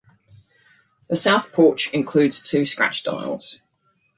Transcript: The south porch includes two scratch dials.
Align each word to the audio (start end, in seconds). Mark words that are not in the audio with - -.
The 1.09 1.15
south 1.15 1.51
porch 1.53 1.91
includes 1.93 2.41
two 2.41 2.65
scratch 2.65 3.03
dials. 3.03 3.59